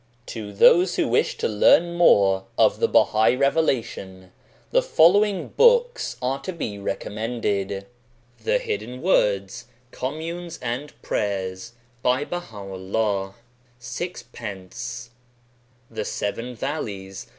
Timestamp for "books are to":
5.49-6.51